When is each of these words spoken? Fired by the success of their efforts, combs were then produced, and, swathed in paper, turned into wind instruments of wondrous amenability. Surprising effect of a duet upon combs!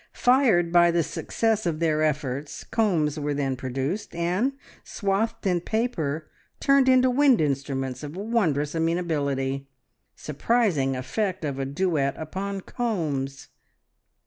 Fired 0.13 0.71
by 0.71 0.89
the 0.89 1.03
success 1.03 1.67
of 1.67 1.79
their 1.79 2.01
efforts, 2.01 2.63
combs 2.63 3.19
were 3.19 3.35
then 3.35 3.55
produced, 3.55 4.15
and, 4.15 4.53
swathed 4.83 5.45
in 5.45 5.61
paper, 5.61 6.27
turned 6.59 6.89
into 6.89 7.11
wind 7.11 7.39
instruments 7.39 8.01
of 8.01 8.17
wondrous 8.17 8.73
amenability. 8.73 9.69
Surprising 10.15 10.95
effect 10.95 11.45
of 11.45 11.59
a 11.59 11.65
duet 11.65 12.15
upon 12.17 12.61
combs! 12.61 13.49